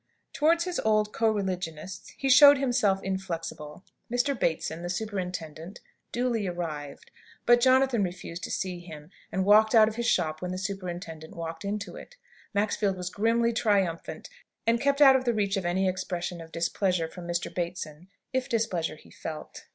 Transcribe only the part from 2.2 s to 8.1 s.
showed himself inflexible. Mr. Bateson, the superintendent, duly arrived, but Jonathan